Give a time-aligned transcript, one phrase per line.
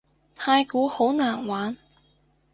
[0.33, 1.77] 太鼓好難玩